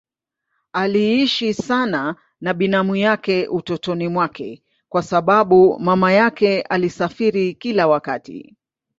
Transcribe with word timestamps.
Aliishi 0.73 1.53
sana 1.53 2.15
na 2.41 2.53
binamu 2.53 2.95
yake 2.95 3.47
utotoni 3.47 4.07
mwake 4.07 4.63
kwa 4.89 5.03
sababu 5.03 5.79
mama 5.79 6.11
yake 6.13 6.61
alisafiri 6.61 7.53
kila 7.53 7.87
wakati. 7.87 8.55